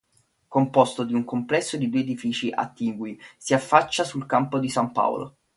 [0.47, 5.35] Composto di un complesso di due edifici attigui, si affaccia su Campo San Polo.